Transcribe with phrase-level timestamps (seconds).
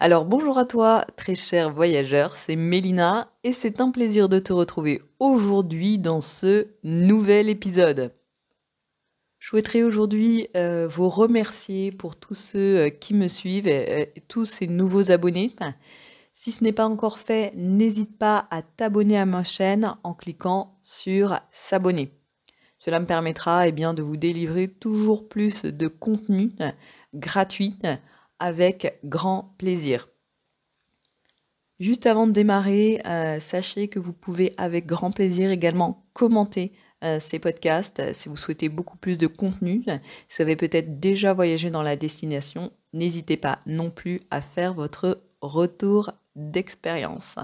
[0.00, 4.52] Alors bonjour à toi, très cher voyageur, c'est Mélina et c'est un plaisir de te
[4.52, 8.12] retrouver aujourd'hui dans ce nouvel épisode.
[9.38, 14.46] Je souhaiterais aujourd'hui euh, vous remercier pour tous ceux euh, qui me suivent et, tous
[14.46, 15.52] ces nouveaux abonnés.
[16.34, 20.76] si ce n'est pas encore fait, n'hésite pas à t'abonner à ma chaîne en cliquant
[20.82, 22.10] sur s'abonner.
[22.78, 26.50] Cela me permettra eh de vous délivrer toujours plus de contenu
[27.14, 27.78] gratuit
[28.44, 30.10] avec grand plaisir.
[31.80, 36.72] Juste avant de démarrer, euh, sachez que vous pouvez avec grand plaisir également commenter
[37.04, 39.82] euh, ces podcasts euh, si vous souhaitez beaucoup plus de contenu.
[40.28, 44.74] Si vous avez peut-être déjà voyagé dans la destination, n'hésitez pas non plus à faire
[44.74, 47.36] votre retour d'expérience.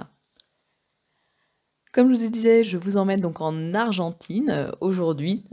[1.92, 5.44] Comme je vous disais, je vous emmène donc en Argentine aujourd'hui,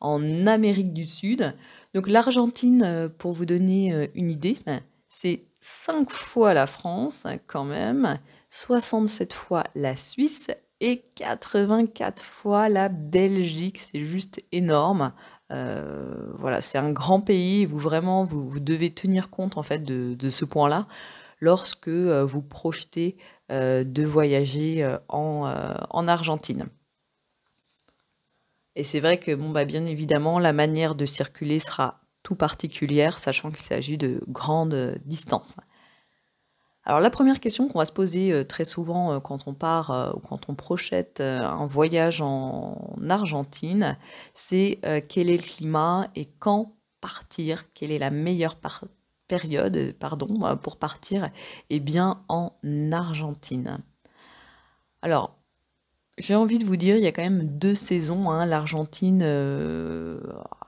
[0.00, 1.54] en Amérique du Sud.
[1.94, 4.58] Donc l'Argentine, pour vous donner une idée,
[5.08, 8.18] c'est 5 fois la France quand même,
[8.50, 10.48] 67 fois la Suisse
[10.80, 13.78] et 84 fois la Belgique.
[13.78, 15.12] C'est juste énorme.
[15.50, 17.66] Euh, voilà, c'est un grand pays.
[17.66, 20.86] Vous vraiment, vous, devez tenir compte en fait de, ce point-là
[21.40, 23.16] lorsque euh, vous projetez
[23.50, 25.52] euh, de voyager en,
[25.90, 26.66] en, Argentine.
[28.76, 33.18] Et c'est vrai que bon bah bien évidemment la manière de circuler sera tout particulière,
[33.18, 35.56] sachant qu'il s'agit de grandes distances.
[36.88, 39.90] Alors la première question qu'on va se poser euh, très souvent euh, quand on part
[39.90, 43.98] euh, ou quand on projette un voyage en Argentine,
[44.32, 48.56] c'est quel est le climat et quand partir, quelle est la meilleure
[49.28, 51.28] période pardon, pour partir
[51.70, 52.52] eh bien, en
[52.92, 53.78] Argentine.
[55.02, 55.36] Alors,
[56.18, 58.30] j'ai envie de vous dire, il y a quand même deux saisons.
[58.30, 58.44] Hein.
[58.46, 59.22] L'Argentine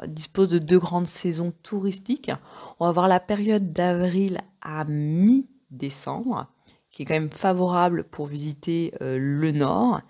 [0.07, 2.31] dispose de deux grandes saisons touristiques.
[2.79, 6.47] On va avoir la période d'avril à mi décembre,
[6.91, 10.01] qui est quand même favorable pour visiter euh, le nord.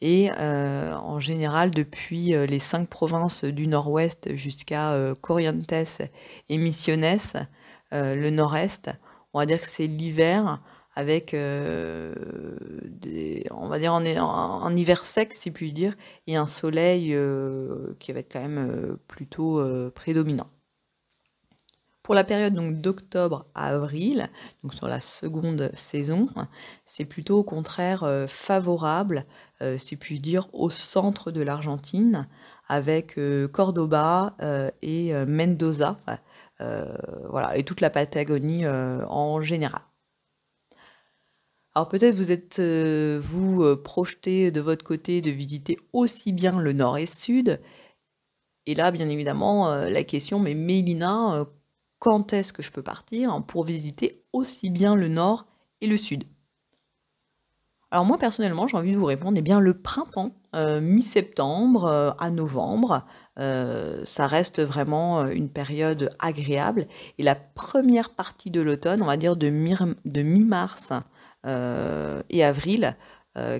[0.00, 5.72] Et euh, en général, depuis euh, les cinq provinces du nord-ouest jusqu'à Corrientes
[6.48, 7.18] et Misiones,
[7.92, 8.90] le nord-est,
[9.32, 10.60] on va dire que c'est l'hiver
[10.94, 15.94] avec des, on va dire en, hiver sec si puis dire
[16.26, 17.16] et un soleil
[17.98, 19.62] qui va être quand même plutôt
[19.94, 20.46] prédominant.
[22.08, 24.30] Pour la période donc d'octobre à avril,
[24.62, 26.26] donc sur la seconde saison,
[26.86, 32.28] c'est plutôt au contraire euh, favorable, euh, si puis dire, au centre de l'Argentine,
[32.68, 34.36] avec euh, Cordoba
[34.82, 35.98] et Mendoza,
[36.58, 39.82] voilà, et toute la Patagonie en général.
[41.74, 46.98] Alors peut-être vous êtes vous projeté de votre côté de visiter aussi bien le nord
[46.98, 47.60] et sud.
[48.66, 51.46] Et là, bien évidemment, la question, mais Mélina,
[52.00, 55.46] quand est-ce que je peux partir pour visiter aussi bien le nord
[55.80, 56.24] et le sud?
[57.90, 62.10] Alors moi personnellement j'ai envie de vous répondre eh bien le printemps, euh, mi-septembre euh,
[62.18, 63.06] à novembre,
[63.38, 69.16] euh, ça reste vraiment une période agréable et la première partie de l'automne, on va
[69.16, 70.92] dire de mi-mars
[72.30, 72.96] et avril,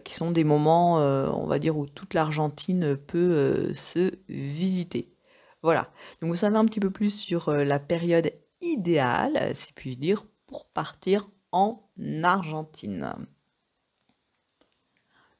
[0.04, 5.14] qui sont des moments on va dire où toute l'Argentine peut se visiter.
[5.62, 5.90] Voilà.
[6.20, 8.30] Donc vous savez un petit peu plus sur la période
[8.60, 11.88] idéale, si puis-je dire, pour partir en
[12.22, 13.12] Argentine.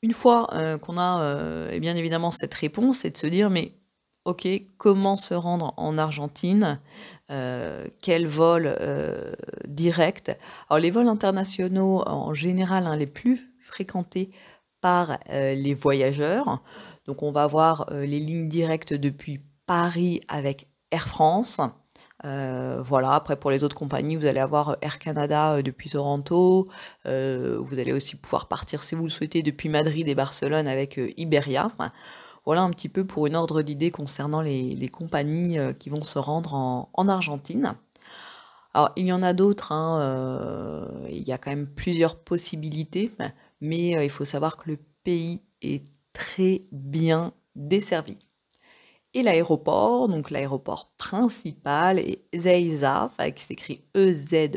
[0.02, 3.72] Une fois euh, qu'on a euh, bien évidemment cette réponse, c'est de se dire mais
[4.24, 6.80] ok, comment se rendre en Argentine
[7.28, 8.76] Quel vol
[9.66, 10.36] direct?
[10.68, 14.30] Alors les vols internationaux en général hein, les plus fréquentés
[14.80, 16.62] par les voyageurs.
[17.06, 21.60] Donc on va avoir les lignes directes depuis Paris avec Air France.
[22.24, 26.68] Euh, voilà, après pour les autres compagnies, vous allez avoir Air Canada euh, depuis Toronto.
[27.06, 31.00] Euh, vous allez aussi pouvoir partir si vous le souhaitez depuis Madrid et Barcelone avec
[31.16, 31.70] Iberia.
[32.44, 36.54] voilà un petit peu pour une ordre d'idée concernant les, compagnies qui vont se rendre
[36.54, 37.74] en, Argentine.
[38.74, 43.12] Alors il y en a d'autres, hein, il y a quand même plusieurs possibilités,
[43.60, 48.18] mais il faut savoir que le pays est très bien desservi
[49.18, 54.50] et l'aéroport, donc l'aéroport principal est Zeiza, qui s'écrit E-Z-E-I-Z-A,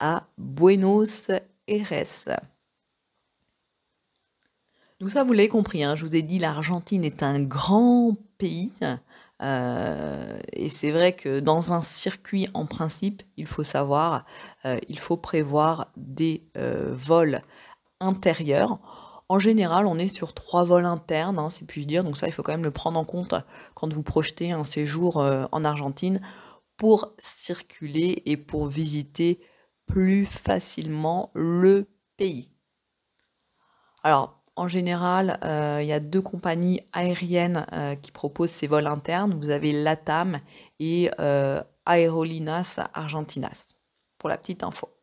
[0.00, 1.30] à Buenos
[1.66, 2.06] Aires.
[5.00, 8.72] Donc ça, vous l'avez compris, hein, je vous ai dit, l'Argentine est un grand pays.
[9.42, 14.24] Euh, et c'est vrai que dans un circuit, en principe, il faut savoir,
[14.64, 17.42] euh, il faut prévoir des euh, vols
[18.00, 18.78] intérieurs.
[19.28, 22.04] En général, on est sur trois vols internes, hein, si puis-je dire.
[22.04, 23.34] Donc ça, il faut quand même le prendre en compte
[23.74, 26.20] quand vous projetez un séjour en Argentine
[26.76, 29.40] pour circuler et pour visiter
[29.86, 32.50] plus facilement le pays.
[34.02, 38.86] Alors, en général, euh, il y a deux compagnies aériennes euh, qui proposent ces vols
[38.86, 39.34] internes.
[39.34, 40.40] Vous avez LATAM
[40.78, 43.66] et euh, Aerolinas Argentinas,
[44.18, 44.93] pour la petite info.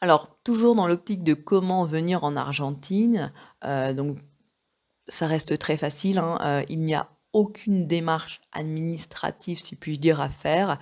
[0.00, 3.32] Alors, toujours dans l'optique de comment venir en Argentine,
[3.64, 4.18] donc
[5.08, 10.28] ça reste très facile, hein, il n'y a aucune démarche administrative, si puis-je dire, à
[10.28, 10.78] faire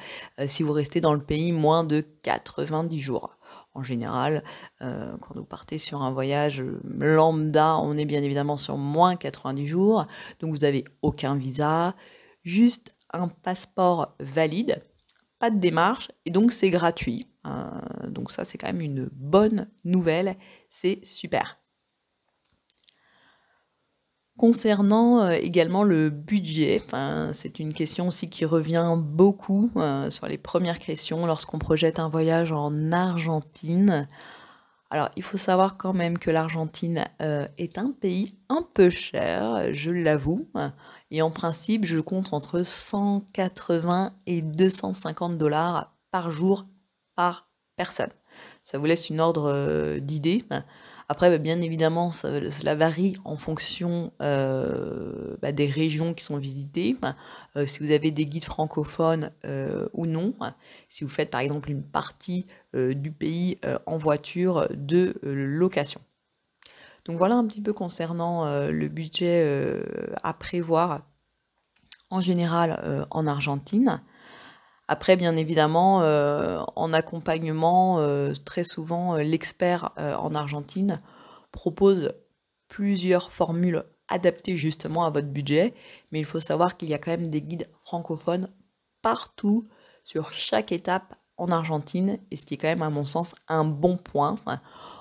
[0.47, 3.39] si vous restez dans le pays moins de 90 jours
[3.77, 4.43] en général.
[4.83, 9.67] Euh, quand vous partez sur un voyage lambda, on est bien évidemment sur moins 90
[9.67, 10.07] jours.
[10.41, 11.95] Donc vous n'avez aucun visa,
[12.43, 14.83] juste un passeport valide,
[15.39, 17.29] pas de démarche, et donc c'est gratuit.
[17.47, 20.37] Euh, donc ça c'est quand même une bonne nouvelle,
[20.71, 21.59] c'est super.
[24.39, 26.83] Concernant euh, également le budget,
[27.33, 32.11] c'est une question aussi qui revient beaucoup euh, sur les premières questions lorsqu'on projette un
[32.11, 34.09] voyage en Argentine.
[34.91, 39.91] Alors, il faut savoir quand même que l'Argentine est un pays un peu cher, je
[39.91, 40.47] l'avoue.
[41.11, 46.67] Et en principe, je compte entre 180 et 250 dollars par jour
[47.17, 48.11] par personne.
[48.63, 50.45] Ça vous laisse une ordre d'idée.
[51.09, 56.97] Après, bah, bien évidemment, cela varie en fonction euh, bah, des régions qui sont visitées,
[57.55, 60.35] euh, si vous avez des guides francophones euh, ou non,
[60.89, 66.01] si vous faites par exemple une partie du pays en voiture de location.
[67.07, 69.81] Donc voilà un petit peu concernant le budget
[70.23, 71.07] à prévoir
[72.11, 74.03] en général en Argentine.
[74.89, 81.03] Après, bien évidemment, euh, en accompagnement, euh, très souvent, euh, l'expert en Argentine
[81.51, 82.13] propose
[82.69, 85.75] plusieurs formules adaptées justement à votre budget,
[86.13, 88.49] mais il faut savoir qu'il y a quand même des guides francophones
[89.03, 89.69] partout,
[90.05, 93.65] sur chaque étape en Argentine, et ce qui est quand même à mon sens un
[93.65, 94.37] bon point,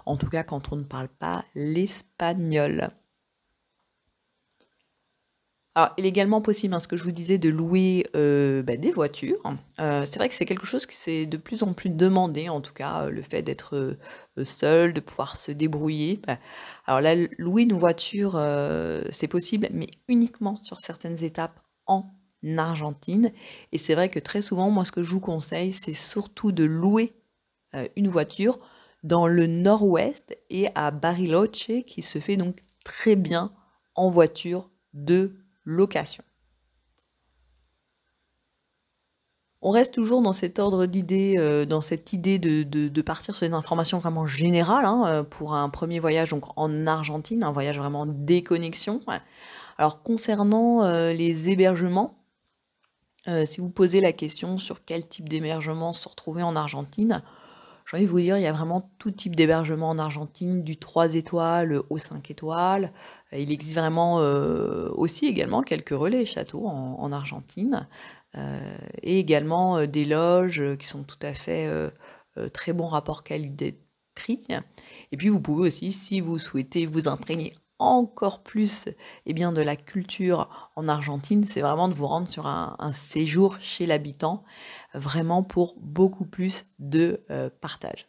[0.05, 2.89] en tout cas quand on ne parle pas l'espagnol.
[5.77, 8.77] Alors, il est également possible, hein, ce que je vous disais, de louer euh, bah,
[8.77, 9.41] des voitures.
[9.81, 12.61] Euh, c'est vrai que c'est quelque chose qui s'est de plus en plus demandé, en
[12.61, 13.97] tout cas, euh, le fait d'être
[14.45, 16.21] seul, de pouvoir se débrouiller.
[16.25, 16.37] Bah,
[16.85, 18.41] alors là, louer une voiture,
[19.09, 22.05] c'est possible, mais uniquement sur certaines étapes en
[22.57, 23.33] Argentine.
[23.73, 26.63] Et c'est vrai que très souvent, moi, ce que je vous conseille, c'est surtout de
[26.63, 27.13] louer
[27.97, 28.59] une voiture
[29.03, 32.55] dans le nord-ouest et à Bariloche, qui se fait donc
[32.85, 33.51] très bien
[33.95, 36.23] en voiture de location.
[39.67, 43.53] On reste toujours dans cet ordre d'idée, euh, dans cette idée de, partir sur des
[43.55, 49.01] informations vraiment générales hein, euh, pour un premier voyage en Argentine, un voyage vraiment déconnexion.
[49.79, 52.13] Alors concernant euh, les hébergements,
[53.47, 57.23] si vous posez la question sur quel type d'hébergement se retrouver en Argentine,
[57.85, 60.77] j'ai envie de vous dire, il y a vraiment tout type d'hébergement en Argentine, du
[60.77, 62.91] 3 étoiles au 5 étoiles.
[63.31, 67.87] Il existe vraiment euh, aussi également quelques relais châteaux en, Argentine.
[68.35, 71.69] Euh, et également euh, des loges qui sont tout à fait
[72.53, 74.47] très bon rapport qualité-prix.
[75.11, 78.89] Et puis vous pouvez aussi, si vous souhaitez vous imprégner encore plus
[79.25, 83.57] eh bien, de la culture en Argentine, c'est vraiment de vous rendre sur un, séjour
[83.59, 84.43] chez l'habitant,
[84.93, 88.07] vraiment pour beaucoup plus de euh, partage.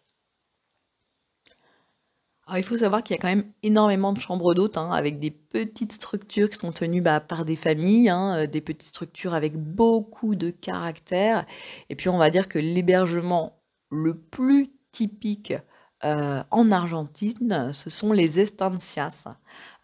[2.48, 5.18] Alors, il faut savoir qu'il y a quand même énormément de chambres d'hôtes, hein, avec
[5.18, 9.34] des petites structures qui sont tenues bah, par des familles, hein, euh, des petites structures
[9.34, 11.44] avec beaucoup de caractère.
[11.90, 15.54] Et puis on va dire que l'hébergement le plus typique
[16.06, 19.26] euh, en Argentine, ce sont les estancias.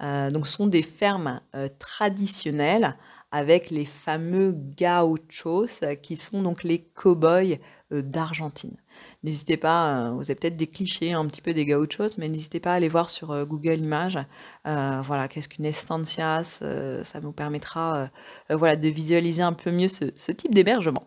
[0.03, 2.97] Euh, donc, ce sont des fermes euh, traditionnelles
[3.33, 7.57] avec les fameux gauchos qui sont donc les cow-boys
[7.91, 8.77] d'Argentine.
[9.23, 12.73] N'hésitez pas, vous avez peut-être des clichés un petit peu des gauchos, mais n'hésitez pas
[12.73, 14.19] à aller voir sur Google Images.
[14.67, 16.63] voilà, qu'est-ce qu'une estancias
[17.05, 18.11] Ça nous permettra
[18.51, 21.07] voilà, de visualiser un peu mieux ce, type d'hébergement.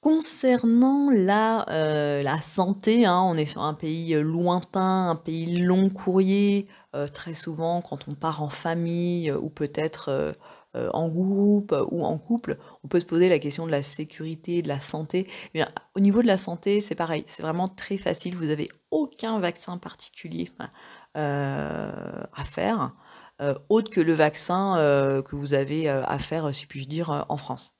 [0.00, 5.90] Concernant la, euh, santé, hein, on est sur un pays euh, lointain, un pays long
[5.90, 6.68] courrier.
[6.94, 10.34] Euh, très souvent, quand on part en famille ou peut-être
[10.74, 14.68] en groupe ou en couple, on peut se poser la question de la sécurité, de
[14.68, 15.28] la santé.
[15.54, 15.64] Eh
[15.94, 18.36] au niveau de la santé, c'est pareil, c'est vraiment très facile.
[18.36, 20.48] Vous n'avez aucun vaccin particulier
[21.14, 22.94] à faire,
[23.68, 24.76] autre que le vaccin
[25.26, 27.72] que vous avez à faire, si puis-je dire, en France.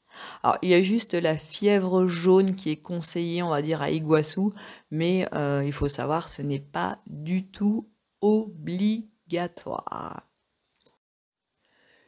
[0.43, 3.91] Alors, il y a juste la fièvre jaune qui est conseillée, on va dire, à
[3.91, 4.53] Iguassou,
[4.91, 7.89] mais euh, il faut savoir, ce n'est pas du tout
[8.21, 10.27] obligatoire.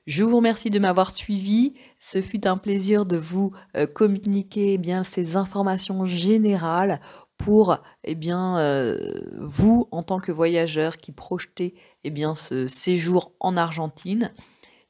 [0.07, 1.75] Je vous remercie de m'avoir suivi.
[2.00, 7.00] Ce fut un plaisir de vous euh, communiquer eh bien ces informations générales
[7.38, 14.33] pour eh euh, vous en tant que voyageur qui projetez eh ce séjour en Argentine.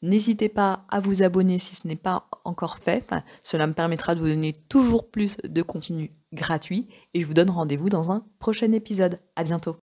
[0.02, 3.04] N'hésitez pas à vous abonner si ce n'est pas encore fait.
[3.42, 7.50] cela me permettra de vous donner toujours plus de contenu gratuit et je vous donne
[7.50, 9.20] rendez-vous dans un prochain épisode.
[9.36, 9.76] À bientôt.